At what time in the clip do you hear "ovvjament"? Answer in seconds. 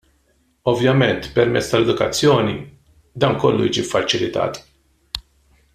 0.71-1.27